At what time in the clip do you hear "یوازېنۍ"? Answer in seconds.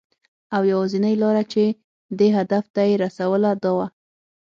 0.71-1.15